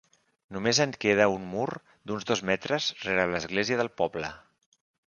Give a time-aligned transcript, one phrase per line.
[0.55, 4.37] Només en queda un mur d'uns dos metres rere l'església del poble.